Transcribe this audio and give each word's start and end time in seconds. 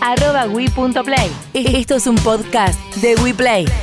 arroba 0.00 0.46
wi.play. 0.46 1.30
Esto 1.54 1.96
es 1.96 2.06
un 2.06 2.16
podcast 2.16 2.78
de 2.96 3.14
WePlay. 3.16 3.64
Bien, 3.64 3.74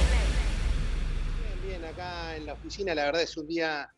bien, 1.64 1.86
acá 1.86 2.36
en 2.36 2.46
la 2.46 2.54
oficina 2.54 2.96
la 2.96 3.06
verdad 3.06 3.22
es 3.22 3.36
un 3.38 3.48
día 3.48 3.90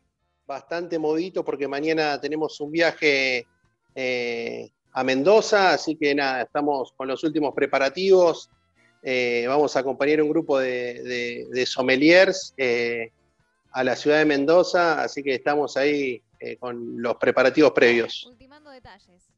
bastante 0.46 0.98
modito 0.98 1.44
porque 1.44 1.68
mañana 1.68 2.20
tenemos 2.20 2.60
un 2.60 2.72
viaje 2.72 3.46
eh, 3.94 4.70
a 4.92 5.04
Mendoza, 5.04 5.72
así 5.72 5.96
que 5.96 6.14
nada, 6.14 6.42
estamos 6.42 6.92
con 6.96 7.06
los 7.06 7.22
últimos 7.22 7.54
preparativos. 7.54 8.50
Eh, 9.02 9.44
vamos 9.46 9.76
a 9.76 9.80
acompañar 9.80 10.22
un 10.22 10.30
grupo 10.30 10.58
de, 10.58 11.46
de, 11.52 11.66
sommeliers 11.66 12.54
eh, 12.56 13.12
a 13.72 13.84
la 13.84 13.94
ciudad 13.94 14.18
de 14.18 14.24
Mendoza, 14.24 15.02
así 15.02 15.22
que 15.22 15.34
estamos 15.34 15.76
ahí 15.76 16.22
con 16.60 17.02
los 17.02 17.16
preparativos 17.16 17.72
previos. 17.72 18.26
Ultimando 18.26 18.70
detalles. 18.70 19.28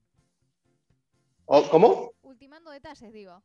¿Cómo? 1.46 2.12
Detalles, 2.72 3.12
digo. 3.12 3.42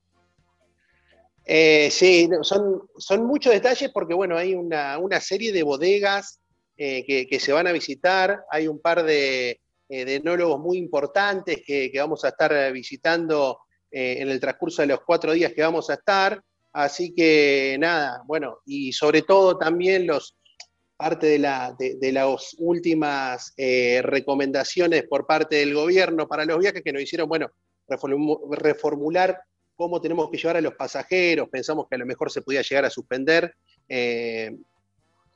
sí, 1.46 2.30
son, 2.42 2.88
son 2.98 3.26
muchos 3.26 3.54
detalles 3.54 3.92
porque, 3.92 4.14
bueno, 4.14 4.38
hay 4.38 4.54
una, 4.54 4.98
una 4.98 5.20
serie 5.20 5.52
de 5.52 5.64
bodegas 5.64 6.40
que, 6.76 7.28
que, 7.30 7.40
se 7.40 7.54
van 7.54 7.68
a 7.68 7.72
visitar, 7.72 8.44
hay 8.52 8.68
un 8.68 8.80
par 8.80 9.04
de, 9.04 9.60
eh, 9.88 10.04
de 10.04 10.16
enólogos 10.16 10.60
muy 10.60 10.78
importantes 10.78 11.62
que, 11.64 11.92
vamos 11.96 12.26
a 12.26 12.30
estar 12.30 12.74
visitando 12.74 13.60
eh, 13.92 14.18
en 14.20 14.30
el 14.30 14.40
transcurso 14.40 14.82
de 14.82 14.88
los 14.88 15.02
cuatro 15.06 15.32
días 15.34 15.54
que 15.54 15.62
vamos 15.62 15.90
a 15.90 15.94
estar. 15.94 16.42
Así 16.74 17.14
que 17.14 17.78
nada, 17.80 18.24
bueno, 18.26 18.58
y 18.66 18.92
sobre 18.94 19.22
todo 19.22 19.58
también 19.58 20.08
los, 20.08 20.36
parte 20.98 21.28
de, 21.28 21.40
la, 21.40 21.76
de, 21.78 22.12
las 22.12 22.56
últimas 22.58 23.54
eh, 23.58 24.02
recomendaciones 24.04 25.04
por 25.04 25.28
parte 25.28 25.58
del 25.58 25.76
gobierno 25.76 26.28
para 26.28 26.46
los 26.46 26.58
viajes 26.58 26.82
que 26.82 26.92
nos 26.92 27.04
hicieron, 27.04 27.30
bueno, 27.30 27.52
reformular 27.88 29.42
cómo 29.76 30.02
tenemos 30.02 30.30
que 30.30 30.38
llevar 30.38 30.58
a 30.58 30.62
los 30.62 30.76
pasajeros, 30.76 31.50
pensamos 31.50 31.88
que 31.90 31.96
a 31.96 32.00
lo 32.00 32.06
mejor 32.06 32.32
se 32.32 32.42
podía 32.42 32.62
llegar 32.62 32.86
a 32.86 32.90
suspender 32.90 33.56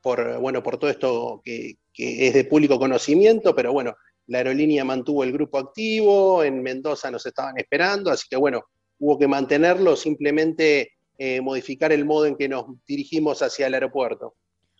por, 0.01 0.39
bueno, 0.39 0.63
por 0.63 0.77
todo 0.77 0.89
esto 0.89 1.41
que, 1.43 1.75
que, 1.93 2.27
es 2.27 2.33
de 2.33 2.45
público 2.45 2.79
conocimiento, 2.79 3.53
pero 3.53 3.73
bueno, 3.73 3.95
la 4.27 4.37
aerolínea 4.37 4.85
mantuvo 4.85 5.23
el 5.23 5.33
grupo 5.33 5.57
activo, 5.57 6.43
en 6.43 6.61
Mendoza 6.61 7.11
nos 7.11 7.25
estaban 7.25 7.57
esperando, 7.57 8.11
así 8.11 8.27
que 8.29 8.37
bueno, 8.37 8.63
hubo 8.99 9.17
que 9.17 9.27
mantenerlo, 9.27 9.95
simplemente 9.95 10.93
eh, 11.17 11.41
modificar 11.41 11.91
el 11.91 12.05
modo 12.05 12.25
en 12.27 12.35
que 12.35 12.47
nos 12.47 12.65
dirigimos 12.87 13.41
hacia 13.41 13.67
el 13.67 13.73
aeropuerto. 13.73 14.35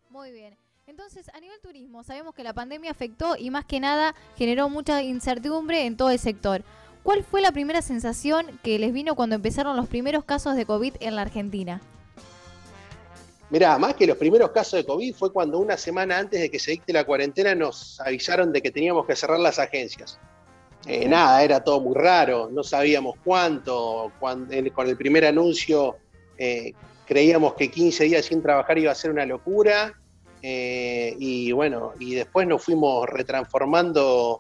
Muy 0.10 0.32
bien. 0.32 0.56
Entonces, 0.88 1.30
a 1.34 1.40
nivel 1.40 1.60
turismo, 1.62 2.04
sabemos 2.04 2.34
que 2.34 2.44
la 2.44 2.54
pandemia 2.54 2.92
afectó 2.92 3.36
y 3.38 3.52
más 3.52 3.66
que 3.66 3.80
nada 3.80 4.16
generó 4.38 4.70
mucha 4.70 5.04
incertidumbre 5.04 5.86
en 5.86 5.98
todo 5.98 6.10
el 6.10 6.20
sector. 6.20 6.64
¿Cuál 7.10 7.24
fue 7.24 7.42
la 7.42 7.52
primera 7.52 7.82
sensación 7.82 8.46
que 8.62 8.78
les 8.78 8.94
vino 8.94 9.16
cuando 9.16 9.36
empezaron 9.36 9.76
los 9.76 9.88
primeros 9.88 10.26
casos 10.26 10.56
de 10.56 10.68
COVID 10.68 10.94
en 11.00 11.16
la 11.16 11.24
Argentina? 11.24 11.82
Mirá, 13.50 13.80
más 13.80 13.96
que 13.96 14.06
los 14.06 14.16
primeros 14.16 14.52
casos 14.52 14.74
de 14.74 14.86
COVID 14.86 15.16
fue 15.16 15.34
cuando 15.34 15.58
una 15.58 15.76
semana 15.76 16.20
antes 16.20 16.40
de 16.40 16.52
que 16.52 16.60
se 16.60 16.70
dicte 16.70 16.94
la 16.94 17.06
cuarentena 17.06 17.56
nos 17.56 18.00
avisaron 18.00 18.54
de 18.54 18.62
que 18.62 18.70
teníamos 18.70 19.08
que 19.08 19.16
cerrar 19.16 19.40
las 19.40 19.58
agencias. 19.58 20.20
Eh, 20.86 21.08
nada, 21.08 21.44
era 21.44 21.64
todo 21.64 21.82
muy 21.82 21.96
raro, 21.96 22.48
no 22.52 22.64
sabíamos 22.64 23.16
cuánto. 23.24 24.12
con 24.20 24.48
el 24.52 24.96
primer 24.96 25.26
anuncio 25.26 25.96
eh, 26.38 26.74
creíamos 27.08 27.56
que 27.56 27.72
15 27.72 28.04
días 28.04 28.26
sin 28.26 28.44
trabajar 28.44 28.78
iba 28.78 28.92
a 28.92 28.96
ser 28.96 29.10
una 29.10 29.26
locura. 29.26 29.96
Eh, 30.44 31.16
y 31.18 31.54
bueno, 31.54 31.94
y 32.00 32.14
después 32.14 32.48
nos 32.48 32.64
fuimos 32.64 33.10
retransformando 33.10 34.38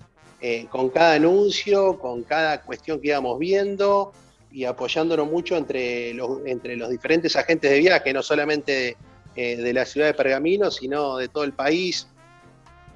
con 0.69 0.89
cada 0.89 1.15
anuncio, 1.15 1.99
con 1.99 2.23
cada 2.23 2.61
cuestión 2.61 3.01
que 3.01 3.09
íbamos 3.09 3.37
viendo 3.39 4.13
y 4.51 4.65
apoyándonos 4.65 5.29
mucho 5.29 5.57
entre 5.57 6.13
los, 6.13 6.39
entre 6.45 6.75
los 6.75 6.89
diferentes 6.89 7.35
agentes 7.35 7.69
de 7.69 7.79
viaje, 7.79 8.13
no 8.13 8.23
solamente 8.23 8.97
eh, 9.35 9.55
de 9.57 9.73
la 9.73 9.85
ciudad 9.85 10.07
de 10.07 10.13
Pergamino, 10.13 10.71
sino 10.71 11.17
de 11.17 11.27
todo 11.27 11.43
el 11.43 11.53
país. 11.53 12.07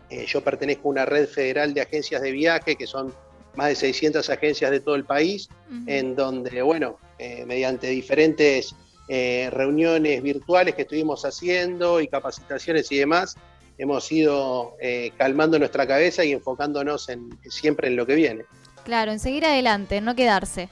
Eh, 0.10 0.26
yo 0.28 0.42
pertenezco 0.42 0.88
a 0.88 0.92
una 0.92 1.06
red 1.06 1.28
federal 1.28 1.74
de 1.74 1.82
agencias 1.82 2.22
de 2.22 2.32
viaje, 2.32 2.76
que 2.76 2.88
son 2.88 3.14
más 3.56 3.70
de 3.70 3.76
600 3.76 4.30
agencias 4.30 4.72
de 4.72 4.80
todo 4.80 4.96
el 4.96 5.06
país, 5.06 5.48
en 5.86 6.16
donde, 6.16 6.62
bueno, 6.64 6.98
eh, 7.20 7.46
mediante 7.46 7.88
diferentes 7.88 8.76
reuniones 9.08 10.24
virtuales 10.24 10.74
que 10.74 10.84
estuvimos 10.84 11.24
haciendo 11.24 12.02
y 12.02 12.08
capacitaciones 12.08 12.92
y 12.92 12.98
demás, 12.98 13.36
hemos 13.78 14.12
ido 14.12 14.76
calmando 15.18 15.58
nuestra 15.60 15.88
cabeza 15.88 16.24
y 16.24 16.32
enfocándonos 16.32 17.10
en, 17.10 17.38
siempre 17.50 17.88
en 17.88 17.96
lo 17.96 18.06
que 18.06 18.16
viene. 18.16 18.46
Claro, 18.84 19.12
en 19.12 19.20
seguir 19.20 19.46
adelante, 19.46 20.02
no 20.02 20.16
quedarse. 20.16 20.70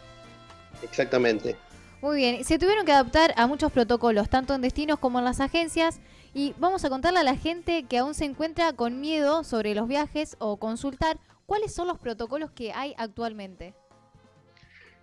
Exactamente. 0.84 1.56
Muy 2.02 2.18
bien, 2.18 2.44
se 2.44 2.58
tuvieron 2.58 2.86
que 2.86 2.92
adaptar 2.92 3.34
a 3.38 3.46
muchos 3.46 3.72
protocolos, 3.72 4.28
tanto 4.30 4.56
en 4.56 4.62
destinos 4.62 4.98
como 5.00 5.20
en 5.20 5.26
las 5.26 5.40
agencias, 5.40 6.00
y 6.34 6.54
vamos 6.58 6.84
a 6.84 6.90
contarle 6.90 7.20
a 7.20 7.24
la 7.24 7.36
gente 7.36 7.84
que 7.84 8.00
aún 8.00 8.16
se 8.16 8.26
encuentra 8.26 8.74
con 8.74 9.00
miedo 9.00 9.44
sobre 9.44 9.76
los 9.76 9.88
viajes 9.88 10.36
o 10.40 10.58
consultar 10.58 11.20
cuáles 11.46 11.74
son 11.74 11.88
los 11.88 12.00
protocolos 12.00 12.52
que 12.52 12.72
hay 12.72 12.96
actualmente. 12.98 13.76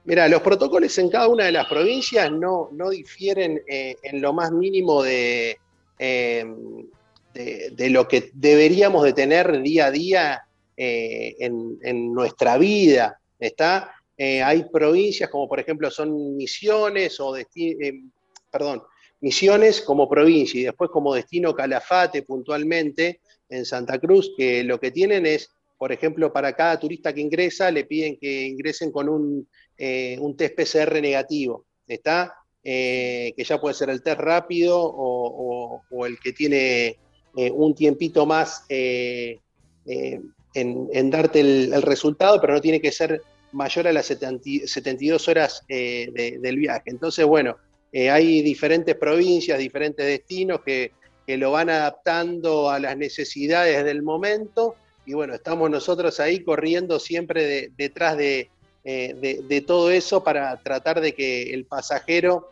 Mira, 0.05 0.27
los 0.27 0.41
protocolos 0.41 0.97
en 0.99 1.11
cada 1.11 1.29
una 1.29 1.45
de 1.45 1.53
las 1.53 1.69
provincias 1.69 2.33
no, 2.33 2.71
no 2.73 2.91
difieren 2.91 3.63
eh, 3.69 3.95
en 4.03 4.21
lo 4.21 4.33
más 4.33 4.51
mínimo 4.51 5.03
de, 5.03 5.59
em, 5.99 6.87
de, 7.35 7.91
lo 7.91 8.09
que 8.09 8.31
deberíamos 8.35 9.05
de 9.05 9.13
tener 9.13 9.63
día 9.63 9.87
a 9.87 9.91
día 9.91 10.43
eh, 10.77 11.37
en, 11.39 12.13
nuestra 12.13 12.59
vida. 12.59 13.21
¿Está? 13.39 13.93
Eh, 14.17 14.43
hay 14.43 14.65
provincias 14.65 15.31
como 15.31 15.49
por 15.49 15.61
ejemplo 15.61 15.91
son 15.91 16.37
Misiones 16.37 17.21
o 17.21 17.37
eh, 17.37 17.47
perdón, 18.51 18.83
Misiones 19.21 19.81
como 19.81 20.09
provincia 20.09 20.61
y 20.61 20.65
después 20.65 20.91
como 20.91 21.15
destino 21.15 21.55
Calafate 21.55 22.23
puntualmente 22.23 23.21
en 23.49 23.65
Santa 23.65 23.99
Cruz, 23.99 24.33
que 24.37 24.65
lo 24.65 24.79
que 24.79 24.91
tienen 24.91 25.25
es, 25.25 25.51
por 25.77 25.93
ejemplo, 25.93 26.33
para 26.33 26.53
cada 26.53 26.79
turista 26.79 27.13
que 27.13 27.21
ingresa 27.21 27.71
le 27.71 27.85
piden 27.85 28.19
que 28.21 28.47
ingresen 28.47 28.91
con 28.91 29.09
un, 29.09 29.49
eh, 29.77 30.19
test 30.37 30.57
PCR 30.57 31.01
negativo, 31.01 31.67
¿está? 31.87 32.35
que 32.63 33.45
ya 33.45 33.59
puede 33.59 33.75
ser 33.75 33.89
el 33.89 34.03
test 34.03 34.21
rápido 34.21 34.79
o, 34.79 36.07
el 36.07 36.19
que 36.19 36.33
tiene 36.33 36.99
un 37.53 37.75
tiempito 37.75 38.27
más 38.27 38.65
en, 38.69 39.41
darte 41.11 41.41
el 41.41 41.83
resultado, 41.83 42.41
pero 42.41 42.55
no 42.55 42.61
tiene 42.61 42.81
que 42.81 42.91
ser 42.91 43.23
mayor 43.53 43.89
a 43.89 43.93
las 43.93 44.07
72 44.07 45.29
horas 45.29 45.63
eh, 45.69 46.39
del 46.41 46.57
viaje. 46.57 46.85
Entonces, 46.87 47.25
bueno, 47.25 47.57
eh, 47.93 48.11
hay 48.11 48.43
diferentes 48.43 48.95
provincias, 48.97 49.59
diferentes 49.59 50.07
destinos 50.07 50.61
que, 50.65 50.93
lo 51.27 51.51
van 51.51 51.69
adaptando 51.69 52.71
a 52.71 52.79
las 52.79 52.97
necesidades 52.97 53.85
del 53.85 54.03
momento 54.03 54.77
y 55.05 55.13
bueno, 55.13 55.35
estamos 55.35 55.69
nosotros 55.69 56.21
ahí 56.21 56.43
corriendo 56.43 56.99
siempre 56.99 57.71
detrás 57.77 58.19
eh, 58.19 58.49
de, 58.83 59.43
de, 59.47 59.61
todo 59.61 59.91
eso 59.91 60.25
para 60.25 60.57
tratar 60.63 61.03
de 61.03 61.13
que 61.13 61.53
el 61.53 61.67
pasajero 61.67 62.49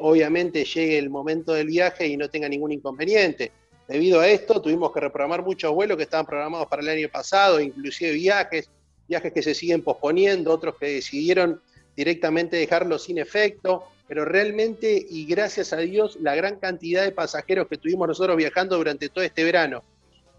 obviamente 0.00 0.66
llegue 0.66 0.98
el 0.98 1.08
momento 1.08 1.54
del 1.54 1.68
viaje 1.68 2.06
y 2.06 2.18
no 2.18 2.28
tenga 2.28 2.46
ningún 2.46 2.72
inconveniente. 2.72 3.52
Debido 3.88 4.20
a 4.20 4.28
esto 4.28 4.60
tuvimos 4.62 4.92
que 4.92 5.00
reprogramar 5.00 5.42
muchos 5.42 5.72
vuelos 5.72 5.96
que 5.96 6.04
estaban 6.04 6.26
programados 6.26 6.66
para 6.68 6.82
el 6.82 6.88
año 6.88 7.08
pasado, 7.10 7.60
inclusive 7.60 8.12
viajes 8.12 8.70
viajes 9.08 9.32
que 9.32 9.42
se 9.42 9.54
siguen 9.54 9.82
posponiendo, 9.82 10.52
otros 10.52 10.76
que 10.76 10.86
decidieron 10.86 11.60
directamente 11.96 12.56
dejarlo 12.56 12.98
sin 12.98 13.18
efecto, 13.18 13.84
pero 14.08 14.24
realmente 14.24 15.04
y 15.08 15.26
gracias 15.26 15.72
a 15.72 15.78
Dios 15.78 16.18
la 16.20 16.34
gran 16.34 16.56
cantidad 16.56 17.04
de 17.04 17.12
pasajeros 17.12 17.68
que 17.68 17.78
tuvimos 17.78 18.08
nosotros 18.08 18.36
viajando 18.36 18.76
durante 18.76 19.08
todo 19.08 19.24
este 19.24 19.44
verano, 19.44 19.82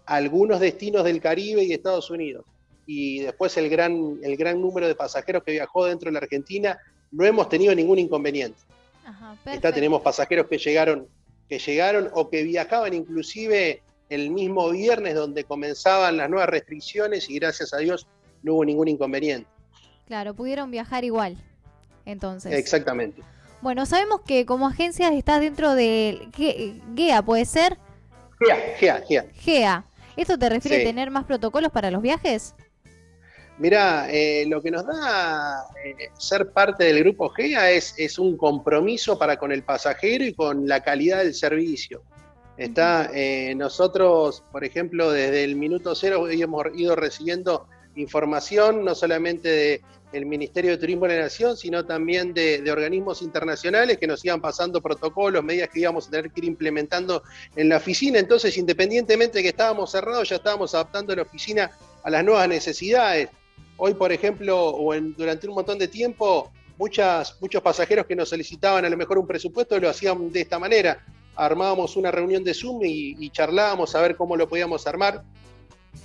algunos 0.04 0.60
destinos 0.60 1.04
del 1.04 1.20
Caribe 1.20 1.64
y 1.64 1.72
Estados 1.72 2.10
Unidos, 2.10 2.44
y 2.86 3.20
después 3.20 3.56
el 3.56 3.68
gran, 3.68 4.18
el 4.22 4.36
gran 4.36 4.60
número 4.60 4.86
de 4.86 4.94
pasajeros 4.94 5.42
que 5.42 5.52
viajó 5.52 5.86
dentro 5.86 6.06
de 6.06 6.12
la 6.12 6.18
Argentina, 6.18 6.78
no 7.10 7.24
hemos 7.24 7.48
tenido 7.48 7.74
ningún 7.74 7.98
inconveniente. 7.98 8.58
Ajá, 9.04 9.36
tenemos 9.72 10.02
pasajeros 10.02 10.46
que 10.48 10.58
llegaron, 10.58 11.08
que 11.48 11.58
llegaron 11.58 12.10
o 12.12 12.28
que 12.28 12.42
viajaban 12.42 12.94
inclusive 12.94 13.82
el 14.08 14.30
mismo 14.30 14.70
viernes 14.70 15.14
donde 15.14 15.44
comenzaban 15.44 16.16
las 16.16 16.30
nuevas 16.30 16.48
restricciones 16.48 17.28
y 17.28 17.38
gracias 17.38 17.72
a 17.74 17.78
Dios 17.78 18.06
no 18.42 18.54
hubo 18.54 18.64
ningún 18.64 18.88
inconveniente. 18.88 19.48
Claro, 20.06 20.34
pudieron 20.34 20.70
viajar 20.70 21.04
igual, 21.04 21.36
entonces. 22.04 22.52
Exactamente. 22.52 23.22
Bueno, 23.60 23.86
sabemos 23.86 24.20
que 24.20 24.46
como 24.46 24.68
agencia 24.68 25.12
está 25.12 25.40
dentro 25.40 25.74
de 25.74 26.28
GEA, 26.94 27.22
¿puede 27.22 27.44
ser? 27.44 27.78
GEA, 28.38 28.76
GEA, 28.78 29.04
GEA. 29.06 29.26
GEA. 29.34 29.84
¿Esto 30.16 30.38
te 30.38 30.48
refiere 30.48 30.82
a 30.82 30.84
tener 30.84 31.10
más 31.10 31.24
protocolos 31.24 31.72
para 31.72 31.90
los 31.90 32.00
viajes? 32.00 32.54
Mira, 33.58 34.08
eh, 34.10 34.44
lo 34.46 34.62
que 34.62 34.70
nos 34.70 34.86
da 34.86 35.64
eh, 35.82 36.10
ser 36.18 36.50
parte 36.52 36.84
del 36.84 37.00
grupo 37.00 37.30
GEA 37.30 37.70
es, 37.70 37.94
es, 37.96 38.18
un 38.18 38.36
compromiso 38.36 39.18
para 39.18 39.38
con 39.38 39.50
el 39.50 39.62
pasajero 39.62 40.24
y 40.24 40.34
con 40.34 40.68
la 40.68 40.82
calidad 40.82 41.18
del 41.18 41.34
servicio. 41.34 42.02
Está, 42.58 43.10
eh, 43.14 43.54
nosotros, 43.54 44.42
por 44.52 44.64
ejemplo, 44.64 45.10
desde 45.10 45.44
el 45.44 45.56
minuto 45.56 45.94
cero 45.94 46.28
hemos 46.28 46.66
ido 46.74 46.96
recibiendo 46.96 47.66
información, 47.96 48.84
no 48.84 48.94
solamente 48.94 49.82
el 50.12 50.26
Ministerio 50.26 50.72
de 50.72 50.78
Turismo 50.78 51.06
de 51.06 51.16
la 51.16 51.22
Nación, 51.24 51.56
sino 51.56 51.84
también 51.84 52.32
de, 52.32 52.62
organismos 52.70 53.22
internacionales 53.22 53.98
que 53.98 54.06
nos 54.06 54.24
iban 54.24 54.40
pasando 54.40 54.80
protocolos, 54.80 55.44
medidas 55.44 55.68
que 55.70 55.80
íbamos 55.80 56.08
a 56.08 56.10
tener 56.10 56.30
que 56.30 56.40
ir 56.40 56.44
implementando 56.46 57.22
en 57.54 57.68
la 57.68 57.78
oficina. 57.78 58.18
Entonces, 58.18 58.56
independientemente 58.56 59.38
de 59.38 59.42
que 59.42 59.48
estábamos 59.50 59.90
cerrados, 59.90 60.28
ya 60.28 60.36
estábamos 60.36 60.74
adaptando 60.74 61.14
la 61.14 61.22
oficina 61.22 61.70
a 62.02 62.10
las 62.10 62.24
nuevas 62.24 62.48
necesidades. 62.48 63.28
Hoy, 63.76 63.94
por 63.94 64.12
ejemplo, 64.12 64.68
o 64.68 64.94
durante 65.16 65.48
un 65.48 65.54
montón 65.54 65.78
de 65.78 65.88
tiempo, 65.88 66.50
muchas, 66.78 67.36
muchos 67.40 67.62
pasajeros 67.62 68.06
que 68.06 68.16
nos 68.16 68.28
solicitaban 68.28 68.84
a 68.84 68.88
lo 68.88 68.96
mejor 68.96 69.18
un 69.18 69.26
presupuesto 69.26 69.78
lo 69.78 69.88
hacían 69.88 70.30
de 70.32 70.40
esta 70.40 70.58
manera. 70.58 71.04
Armábamos 71.34 71.96
una 71.96 72.10
reunión 72.10 72.42
de 72.42 72.54
Zoom 72.54 72.80
y 72.82 73.30
charlábamos 73.30 73.94
a 73.94 74.00
ver 74.00 74.16
cómo 74.16 74.36
lo 74.36 74.48
podíamos 74.48 74.86
armar 74.86 75.22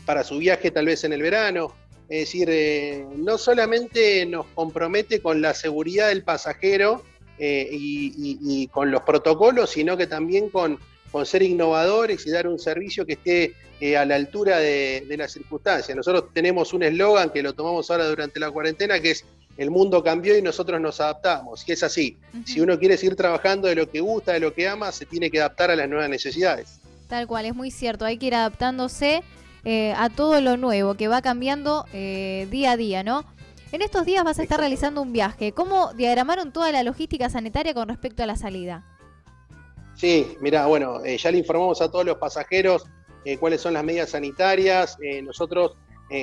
para 0.05 0.23
su 0.23 0.37
viaje 0.37 0.71
tal 0.71 0.85
vez 0.85 1.03
en 1.03 1.13
el 1.13 1.21
verano. 1.21 1.73
Es 2.09 2.19
decir, 2.19 2.49
eh, 2.51 3.05
no 3.15 3.37
solamente 3.37 4.25
nos 4.25 4.45
compromete 4.47 5.21
con 5.21 5.41
la 5.41 5.53
seguridad 5.53 6.09
del 6.09 6.23
pasajero 6.23 7.03
eh, 7.37 7.69
y, 7.71 8.67
con 8.67 8.91
los 8.91 9.03
protocolos, 9.03 9.69
sino 9.69 9.95
que 9.95 10.07
también 10.07 10.49
con, 10.49 10.77
con 11.11 11.25
ser 11.25 11.43
innovadores 11.43 12.25
y 12.25 12.31
dar 12.31 12.47
un 12.47 12.57
servicio 12.57 13.05
que 13.05 13.13
esté 13.13 13.53
eh, 13.79 13.97
a 13.97 14.05
la 14.05 14.15
altura 14.15 14.59
de, 14.59 15.05
las 15.17 15.31
circunstancias. 15.31 15.95
Nosotros 15.95 16.25
tenemos 16.33 16.73
un 16.73 16.83
eslogan 16.83 17.31
que 17.31 17.41
lo 17.41 17.53
tomamos 17.53 17.89
ahora 17.89 18.07
durante 18.07 18.39
la 18.39 18.51
cuarentena, 18.51 18.99
que 18.99 19.11
es 19.11 19.25
el 19.57 19.69
mundo 19.69 20.03
cambió 20.03 20.37
y 20.37 20.41
nosotros 20.41 20.79
nos 20.79 21.01
adaptamos. 21.01 21.67
Y 21.67 21.71
es 21.73 21.83
así. 21.83 22.17
Si 22.45 22.61
uno 22.61 22.79
quiere 22.79 22.95
seguir 22.97 23.15
trabajando 23.15 23.67
de 23.67 23.75
lo 23.75 23.89
que 23.89 23.99
gusta, 23.99 24.33
de 24.33 24.39
lo 24.39 24.53
que 24.53 24.67
ama, 24.67 24.91
se 24.91 25.05
tiene 25.05 25.29
que 25.29 25.39
adaptar 25.39 25.71
a 25.71 25.75
las 25.75 25.89
nuevas 25.89 26.09
necesidades. 26.09 26.79
Tal 27.07 27.27
cual, 27.27 27.45
es 27.45 27.55
muy 27.55 27.71
cierto. 27.71 28.05
Hay 28.05 28.17
que 28.17 28.27
ir 28.27 28.35
adaptándose 28.35 29.23
eh, 29.65 29.93
a 29.97 30.09
todo 30.09 30.39
lo 30.41 30.57
nuevo 30.57 30.95
que 30.95 31.07
va 31.07 31.21
cambiando 31.21 31.85
eh, 31.91 32.47
día 32.49 32.71
a 32.71 32.77
día, 32.77 33.03
¿no? 33.03 33.25
En 33.71 33.81
estos 33.81 34.05
días 34.05 34.23
vas 34.23 34.37
a 34.37 34.43
estar 34.43 34.59
realizando 34.59 35.01
un 35.01 35.13
viaje. 35.13 35.53
¿Cómo 35.53 35.93
diagramaron 35.93 36.51
toda 36.51 36.71
la 36.71 36.83
logística 36.83 37.29
sanitaria 37.29 37.73
con 37.73 37.87
respecto 37.87 38.21
a 38.21 38.25
la 38.25 38.35
salida? 38.35 38.83
Sí, 40.01 40.35
mira, 40.41 40.65
bueno, 40.65 41.05
eh, 41.05 41.15
ya 41.15 41.29
le 41.29 41.37
informamos 41.37 41.79
a 41.81 41.91
todos 41.91 42.05
los 42.05 42.17
pasajeros 42.17 42.85
cuáles 43.39 43.61
son 43.61 43.75
las 43.75 43.83
medidas 43.83 44.09
sanitarias. 44.09 44.97
nosotros, 45.21 45.77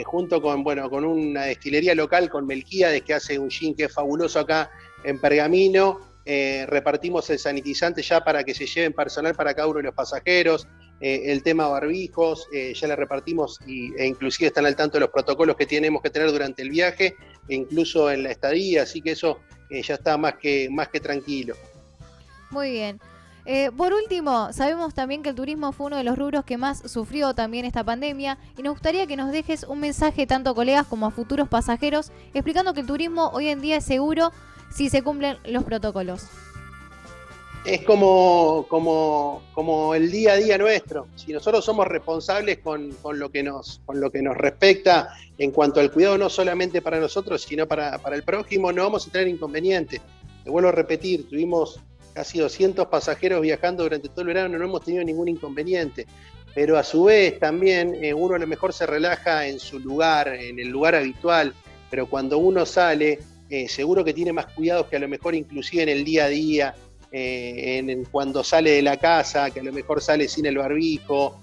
junto 0.04 0.42
con, 0.42 0.64
bueno, 0.64 0.90
con 0.90 1.04
una 1.04 1.44
destilería 1.44 1.94
local, 1.94 2.28
con 2.28 2.44
Melquíades, 2.44 3.02
que 3.02 3.14
hace 3.14 3.38
un 3.38 3.50
gin 3.50 3.76
que 3.76 3.84
es 3.84 3.94
fabuloso 3.94 4.40
acá 4.40 4.68
en 5.04 5.20
Pergamino, 5.20 6.00
repartimos 6.26 7.30
el 7.30 7.38
sanitizante 7.38 8.02
ya 8.02 8.24
para 8.24 8.42
que 8.42 8.52
se 8.52 8.66
lleven 8.66 8.92
personal 8.94 9.32
para 9.36 9.54
cada 9.54 9.68
uno 9.68 9.76
de 9.76 9.84
los 9.84 9.94
pasajeros. 9.94 10.66
Eh, 11.00 11.30
el 11.30 11.44
tema 11.44 11.68
barbijos, 11.68 12.48
eh, 12.52 12.74
ya 12.74 12.88
le 12.88 12.96
repartimos 12.96 13.60
y, 13.66 13.94
e 13.96 14.06
inclusive 14.06 14.48
están 14.48 14.66
al 14.66 14.74
tanto 14.74 14.94
de 14.96 15.02
los 15.02 15.10
protocolos 15.10 15.54
que 15.54 15.64
tenemos 15.64 16.02
que 16.02 16.10
tener 16.10 16.30
durante 16.32 16.62
el 16.62 16.70
viaje 16.70 17.14
e 17.48 17.54
incluso 17.54 18.10
en 18.10 18.24
la 18.24 18.32
estadía, 18.32 18.82
así 18.82 19.00
que 19.00 19.12
eso 19.12 19.38
eh, 19.70 19.80
ya 19.80 19.94
está 19.94 20.16
más 20.16 20.34
que, 20.34 20.68
más 20.70 20.88
que 20.88 20.98
tranquilo. 20.98 21.54
Muy 22.50 22.72
bien. 22.72 23.00
Por 23.76 23.94
último, 23.94 24.52
sabemos 24.52 24.92
también 24.92 25.22
que 25.22 25.30
el 25.30 25.34
turismo 25.34 25.72
fue 25.72 25.86
uno 25.86 25.96
de 25.96 26.04
los 26.04 26.18
rubros 26.18 26.44
que 26.44 26.58
más 26.58 26.82
sufrió 26.90 27.34
también 27.34 27.64
esta 27.64 27.82
pandemia 27.82 28.38
y 28.58 28.62
nos 28.62 28.74
gustaría 28.74 29.06
que 29.06 29.16
nos 29.16 29.32
dejes 29.32 29.64
un 29.64 29.80
mensaje 29.80 30.26
tanto 30.26 30.50
a 30.50 30.54
colegas 30.54 30.86
como 30.86 31.06
a 31.06 31.10
futuros 31.10 31.48
pasajeros 31.48 32.12
explicando 32.34 32.74
que 32.74 32.80
el 32.80 32.86
turismo 32.86 33.30
hoy 33.32 33.48
en 33.48 33.60
día 33.60 33.78
es 33.78 33.84
seguro 33.84 34.32
si 34.70 34.90
se 34.90 35.02
cumplen 35.02 35.38
los 35.44 35.64
protocolos 35.64 36.26
es 37.64 37.82
como, 37.82 38.66
como, 38.68 39.42
como, 39.52 39.94
el 39.94 40.10
día 40.10 40.32
a 40.32 40.36
día 40.36 40.58
nuestro. 40.58 41.06
Si 41.16 41.32
nosotros 41.32 41.64
somos 41.64 41.86
responsables 41.86 42.58
con, 42.58 42.94
lo 43.12 43.30
que 43.30 43.42
nos, 43.42 43.80
con 43.84 44.00
lo 44.00 44.10
que 44.10 44.22
nos 44.22 44.36
respecta 44.36 45.10
en 45.36 45.50
cuanto 45.50 45.80
al 45.80 45.92
cuidado, 45.92 46.16
no 46.16 46.30
solamente 46.30 46.80
para 46.80 46.98
nosotros, 46.98 47.42
sino 47.42 47.66
para, 47.66 48.00
el 48.12 48.22
prójimo, 48.22 48.72
no 48.72 48.84
vamos 48.84 49.06
a 49.06 49.10
tener 49.10 49.28
inconvenientes. 49.28 50.00
Te 50.44 50.50
vuelvo 50.50 50.70
a 50.70 50.72
repetir, 50.72 51.28
tuvimos 51.28 51.80
casi 52.18 52.40
200 52.40 52.88
pasajeros 52.88 53.40
viajando 53.42 53.84
durante 53.84 54.08
todo 54.08 54.22
el 54.22 54.26
verano, 54.26 54.58
no 54.58 54.64
hemos 54.64 54.82
tenido 54.82 55.04
ningún 55.04 55.28
inconveniente. 55.28 56.04
Pero 56.52 56.76
a 56.76 56.82
su 56.82 57.04
vez 57.04 57.38
también 57.38 57.94
eh, 58.02 58.12
uno 58.12 58.34
a 58.34 58.40
lo 58.40 58.46
mejor 58.48 58.72
se 58.72 58.86
relaja 58.86 59.46
en 59.46 59.60
su 59.60 59.78
lugar, 59.78 60.26
en 60.26 60.58
el 60.58 60.66
lugar 60.66 60.96
habitual, 60.96 61.54
pero 61.88 62.06
cuando 62.06 62.38
uno 62.38 62.66
sale, 62.66 63.20
eh, 63.48 63.68
seguro 63.68 64.04
que 64.04 64.12
tiene 64.12 64.32
más 64.32 64.46
cuidados 64.46 64.88
que 64.88 64.96
a 64.96 64.98
lo 64.98 65.06
mejor 65.06 65.36
inclusive 65.36 65.84
en 65.84 65.90
el 65.90 66.04
día 66.04 66.24
a 66.24 66.28
día, 66.28 66.74
eh, 67.12 67.78
en, 67.78 68.04
cuando 68.06 68.42
sale 68.42 68.72
de 68.72 68.82
la 68.82 68.96
casa, 68.96 69.52
que 69.52 69.60
a 69.60 69.62
lo 69.62 69.72
mejor 69.72 70.02
sale 70.02 70.26
sin 70.26 70.46
el 70.46 70.58
barbijo, 70.58 71.40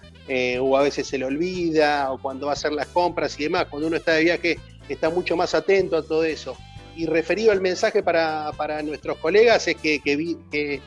o 0.59 0.75
a 0.75 0.81
veces 0.81 1.07
se 1.07 1.17
le 1.17 1.23
olvida, 1.23 2.11
o 2.11 2.21
cuando 2.21 2.47
va 2.47 2.51
a 2.51 2.55
hacer 2.55 2.73
las 2.73 2.87
compras 2.87 3.39
y 3.39 3.43
demás. 3.43 3.67
Cuando 3.69 3.87
uno 3.87 3.95
está 3.95 4.11
de 4.13 4.23
viaje 4.25 4.59
está 4.89 5.09
mucho 5.09 5.37
más 5.37 5.53
atento 5.55 5.95
a 5.95 6.01
todo 6.03 6.25
eso. 6.25 6.57
Y 6.95 7.05
referido 7.05 7.51
al 7.51 7.61
mensaje 7.61 8.03
para, 8.03 8.81
nuestros 8.83 9.17
colegas 9.17 9.67
es 9.67 9.75
que, 9.75 9.99
que, 9.99 10.37
que, 10.51 10.81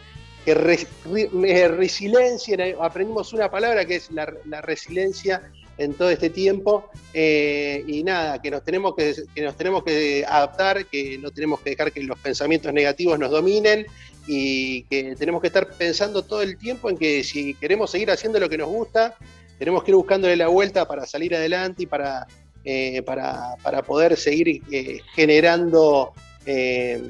resiliencia, 0.55 2.57
aprendimos 2.81 3.33
una 3.33 3.51
palabra 3.51 3.85
que 3.85 3.97
es 3.97 4.11
la, 4.11 4.27
resiliencia 4.63 5.43
en 5.77 5.95
todo 5.95 6.11
este 6.11 6.31
tiempo 6.31 6.91
eh, 7.15 7.85
y 7.87 8.03
nada, 8.03 8.43
que 8.43 8.51
nos, 8.51 8.65
tenemos 8.65 8.97
que, 8.97 9.15
que 9.35 9.43
nos 9.43 9.57
tenemos 9.57 9.85
que 9.85 10.25
adaptar, 10.27 10.87
que 10.87 11.19
no 11.19 11.31
tenemos 11.31 11.61
que 11.61 11.71
dejar 11.71 11.93
que 11.93 12.03
los 12.03 12.19
pensamientos 12.19 12.73
negativos 12.73 13.19
nos 13.19 13.31
dominen 13.31 13.87
y 14.27 14.83
que 14.85 15.15
tenemos 15.17 15.41
que 15.41 15.47
estar 15.47 15.71
pensando 15.71 16.23
todo 16.23 16.43
el 16.43 16.59
tiempo 16.59 16.91
en 16.91 16.99
que 16.99 17.25
si 17.25 17.55
queremos 17.55 17.91
seguir 17.91 18.11
haciendo 18.11 18.41
lo 18.41 18.49
que 18.49 18.59
nos 18.59 18.69
gusta, 18.69 19.17
tenemos 19.59 19.83
que 19.83 19.91
ir 19.91 19.97
buscándole 19.97 20.37
la 20.37 20.49
vuelta 20.49 20.87
para 20.87 21.07
salir 21.07 21.35
adelante 21.35 21.85
y 21.85 21.87
para, 21.87 22.27
eh, 22.71 23.01
para, 23.01 23.57
poder 23.87 24.15
seguir 24.19 24.61
eh, 24.71 25.01
generando 25.15 26.13
eh, 26.45 27.03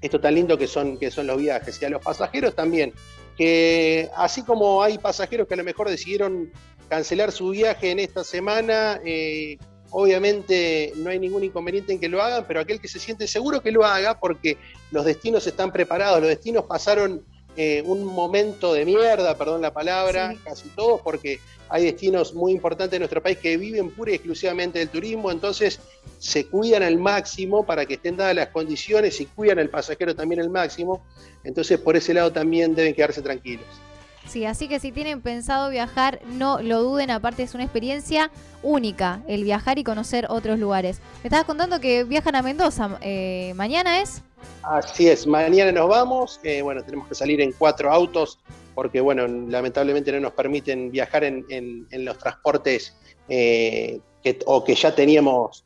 esto 0.00 0.20
tan 0.20 0.34
lindo 0.34 0.58
que 0.58 0.66
son, 0.66 0.98
que 0.98 1.08
son 1.08 1.28
los 1.28 1.38
viajes. 1.38 1.80
Y 1.80 1.84
a 1.84 1.88
los 1.88 2.02
pasajeros 2.02 2.56
también, 2.56 2.92
que 3.36 4.10
así 4.16 4.42
como 4.42 4.82
hay 4.82 4.98
pasajeros 4.98 5.46
que 5.46 5.54
a 5.54 5.58
lo 5.58 5.62
mejor 5.62 5.88
decidieron 5.88 6.50
cancelar 6.88 7.30
su 7.30 7.50
viaje 7.50 7.92
en 7.92 8.00
esta 8.00 8.24
semana, 8.24 9.00
Obviamente 9.94 10.94
no 10.96 11.10
hay 11.10 11.18
ningún 11.18 11.44
inconveniente 11.44 11.92
en 11.92 12.00
que 12.00 12.08
lo 12.08 12.22
hagan, 12.22 12.46
pero 12.48 12.60
aquel 12.60 12.80
que 12.80 12.88
se 12.88 12.98
siente 12.98 13.26
seguro 13.26 13.60
que 13.60 13.70
lo 13.70 13.84
haga 13.84 14.18
porque 14.18 14.56
los 14.90 15.04
destinos 15.04 15.46
están 15.46 15.70
preparados, 15.70 16.18
los 16.18 16.30
destinos 16.30 16.64
pasaron 16.64 17.26
eh, 17.56 17.82
un 17.84 18.04
momento 18.04 18.72
de 18.72 18.84
mierda, 18.84 19.36
perdón 19.36 19.62
la 19.62 19.72
palabra, 19.72 20.34
casi 20.44 20.68
todos, 20.70 21.00
porque 21.02 21.38
hay 21.68 21.84
destinos 21.84 22.34
muy 22.34 22.52
importantes 22.52 22.94
en 22.96 23.00
nuestro 23.00 23.22
país 23.22 23.38
que 23.38 23.56
viven 23.56 23.90
pura 23.90 24.12
y 24.12 24.14
exclusivamente 24.14 24.78
del 24.78 24.88
turismo, 24.88 25.30
entonces 25.30 25.80
se 26.18 26.46
cuidan 26.46 26.82
al 26.82 26.98
máximo 26.98 27.64
para 27.64 27.86
que 27.86 27.94
estén 27.94 28.16
dadas 28.16 28.34
las 28.34 28.48
condiciones 28.48 29.20
y 29.20 29.26
cuidan 29.26 29.58
al 29.58 29.70
pasajero 29.70 30.14
también 30.14 30.40
al 30.40 30.50
máximo, 30.50 31.04
entonces 31.44 31.78
por 31.78 31.96
ese 31.96 32.14
lado 32.14 32.32
también 32.32 32.74
deben 32.74 32.94
quedarse 32.94 33.22
tranquilos. 33.22 33.66
Sí, 34.28 34.46
así 34.46 34.68
que 34.68 34.78
si 34.78 34.92
tienen 34.92 35.20
pensado 35.20 35.68
viajar, 35.70 36.20
no 36.26 36.62
lo 36.62 36.82
duden, 36.82 37.10
aparte 37.10 37.42
es 37.42 37.54
una 37.54 37.64
experiencia 37.64 38.30
única 38.62 39.22
el 39.26 39.42
viajar 39.44 39.78
y 39.78 39.84
conocer 39.84 40.26
otros 40.28 40.58
lugares. 40.58 41.00
Me 41.22 41.28
estabas 41.28 41.44
contando 41.44 41.80
que 41.80 42.04
viajan 42.04 42.36
a 42.36 42.42
Mendoza, 42.42 42.98
eh, 43.00 43.52
¿mañana 43.56 44.00
es? 44.00 44.22
Así 44.62 45.08
es, 45.08 45.26
mañana 45.26 45.72
nos 45.72 45.88
vamos, 45.88 46.40
eh, 46.44 46.62
bueno, 46.62 46.82
tenemos 46.84 47.08
que 47.08 47.14
salir 47.14 47.40
en 47.40 47.52
cuatro 47.52 47.92
autos 47.92 48.38
porque, 48.74 49.00
bueno, 49.00 49.26
lamentablemente 49.26 50.12
no 50.12 50.20
nos 50.20 50.32
permiten 50.32 50.90
viajar 50.90 51.24
en, 51.24 51.86
los 51.90 52.18
transportes 52.18 52.96
eh, 53.28 54.00
que, 54.22 54.38
o 54.46 54.64
que 54.64 54.74
ya 54.74 54.94
teníamos 54.94 55.64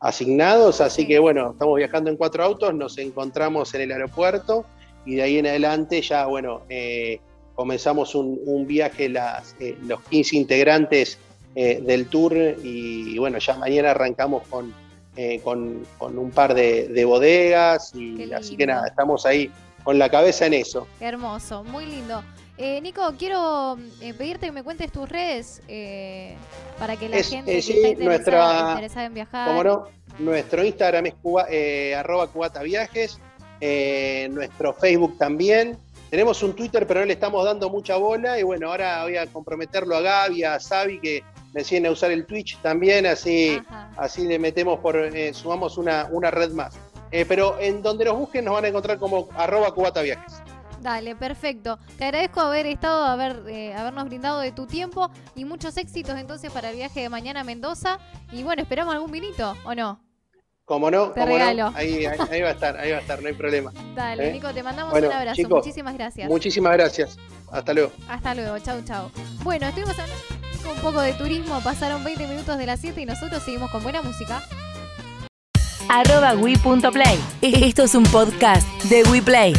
asignados, 0.00 0.80
así 0.80 1.06
que, 1.06 1.18
bueno, 1.18 1.50
estamos 1.52 1.76
viajando 1.76 2.08
en 2.10 2.16
cuatro 2.16 2.44
autos, 2.44 2.72
nos 2.74 2.96
encontramos 2.98 3.74
en 3.74 3.82
el 3.82 3.92
aeropuerto 3.92 4.64
y 5.04 5.16
de 5.16 5.22
ahí 5.22 5.38
en 5.38 5.46
adelante 5.46 6.00
ya, 6.00 6.26
bueno, 6.26 6.62
comenzamos 7.58 8.14
un, 8.14 8.66
viaje 8.68 9.08
las, 9.08 9.56
eh, 9.58 9.76
los 9.84 10.00
15 10.02 10.36
integrantes 10.36 11.18
eh, 11.56 11.80
del 11.84 12.06
tour 12.06 12.32
y, 12.32 13.18
bueno, 13.18 13.38
ya 13.38 13.56
mañana 13.56 13.90
arrancamos 13.90 14.46
con, 14.46 14.72
eh, 15.20 15.40
con, 15.42 15.84
un 16.00 16.30
par 16.30 16.54
de, 16.54 17.04
bodegas 17.04 17.92
y 17.92 18.32
así 18.32 18.56
que 18.56 18.68
nada, 18.68 18.86
estamos 18.86 19.26
ahí 19.26 19.50
con 19.82 19.98
la 19.98 20.08
cabeza 20.08 20.46
en 20.46 20.54
eso. 20.54 20.86
Qué 21.00 21.06
hermoso, 21.06 21.64
muy 21.64 21.86
lindo. 21.86 22.22
Nico, 22.56 23.02
quiero 23.18 23.76
pedirte 24.16 24.46
que 24.46 24.52
me 24.52 24.62
cuentes 24.62 24.92
tus 24.92 25.08
redes 25.08 25.60
para 26.78 26.96
que 26.96 27.08
la 27.08 27.20
gente 27.20 27.50
que 27.50 27.58
está 27.58 27.88
interesada, 27.88 29.06
en 29.06 29.14
viajar. 29.14 29.48
Como 29.48 29.64
no, 29.64 29.88
nuestro 30.20 30.64
Instagram 30.64 31.06
es 31.06 31.14
cuba, 31.14 31.48
arroba 31.96 32.28
cubataviajes, 32.28 33.18
nuestro 34.30 34.72
Facebook 34.72 35.18
también. 35.18 35.76
Tenemos 36.10 36.44
un 36.44 36.54
Twitter, 36.54 36.86
pero 36.86 37.00
no 37.00 37.06
le 37.06 37.14
estamos 37.14 37.44
dando 37.44 37.68
mucha 37.70 37.96
bola. 37.96 38.38
Y 38.38 38.44
bueno, 38.44 38.70
ahora 38.70 39.02
voy 39.02 39.16
a 39.16 39.26
comprometerlo 39.26 39.96
a 39.96 40.00
Gaby, 40.00 40.44
a 40.44 40.60
Xavi, 40.60 41.00
que 41.00 41.24
enseñen 41.60 41.86
a 41.86 41.90
usar 41.90 42.10
el 42.10 42.26
Twitch 42.26 42.58
también, 42.60 43.06
así, 43.06 43.60
así 43.96 44.26
le 44.26 44.38
metemos 44.38 44.80
por, 44.80 44.96
eh, 44.96 45.32
sumamos 45.34 45.78
una, 45.78 46.08
una 46.10 46.30
red 46.30 46.50
más. 46.52 46.74
Eh, 47.10 47.24
pero 47.26 47.58
en 47.58 47.82
donde 47.82 48.04
nos 48.04 48.16
busquen 48.18 48.44
nos 48.44 48.54
van 48.54 48.64
a 48.66 48.68
encontrar 48.68 48.98
como 48.98 49.28
arroba 49.36 49.72
cubataviajes. 49.72 50.42
Dale, 50.80 51.16
perfecto. 51.16 51.78
Te 51.96 52.04
agradezco 52.04 52.40
haber 52.40 52.66
estado, 52.66 53.04
haber, 53.04 53.42
eh, 53.48 53.74
habernos 53.74 54.04
brindado 54.04 54.40
de 54.40 54.52
tu 54.52 54.66
tiempo 54.66 55.10
y 55.34 55.44
muchos 55.44 55.76
éxitos 55.76 56.16
entonces 56.18 56.52
para 56.52 56.70
el 56.70 56.76
viaje 56.76 57.00
de 57.00 57.08
mañana 57.08 57.40
a 57.40 57.44
Mendoza. 57.44 57.98
Y 58.30 58.42
bueno, 58.44 58.62
esperamos 58.62 58.94
algún 58.94 59.10
vinito, 59.10 59.56
¿o 59.64 59.74
no? 59.74 60.00
Como 60.64 60.90
no, 60.90 61.08
Te 61.12 61.20
como 61.22 61.32
no, 61.32 61.38
regalo. 61.38 61.72
ahí, 61.74 62.04
ahí- 62.04 62.18
ahí 62.30 62.42
va 62.42 62.48
a 62.48 62.52
estar, 62.52 62.76
ahí 62.76 62.90
va 62.92 62.98
a 62.98 63.00
estar, 63.00 63.20
no 63.22 63.26
hay 63.28 63.34
problema. 63.34 63.72
Dale, 63.96 64.28
¿Eh? 64.28 64.32
Nico, 64.32 64.52
te 64.52 64.62
mandamos 64.62 64.92
Bueno, 64.92 65.08
un 65.08 65.14
abrazo. 65.14 65.36
chicos, 65.36 65.52
Muchísimas 65.64 65.94
gracias. 65.94 66.28
Muchísimas 66.28 66.72
gracias. 66.74 67.16
Hasta 67.50 67.72
luego. 67.72 67.90
Hasta 68.08 68.34
luego, 68.34 68.58
chau, 68.58 68.80
chau. 68.84 69.10
Bueno, 69.42 69.66
estuvimos 69.66 69.98
hablando 69.98 70.37
un 70.68 70.80
poco 70.80 71.00
de 71.00 71.12
turismo, 71.14 71.60
pasaron 71.62 72.04
20 72.04 72.26
minutos 72.26 72.58
de 72.58 72.66
las 72.66 72.80
7 72.80 73.00
y 73.00 73.06
nosotros 73.06 73.42
seguimos 73.42 73.70
con 73.70 73.82
buena 73.82 74.02
música. 74.02 74.42
arroba. 75.88 76.34
Esto 77.40 77.84
es 77.84 77.94
un 77.94 78.04
podcast 78.04 78.66
de 78.84 79.04
WePlay. 79.04 79.54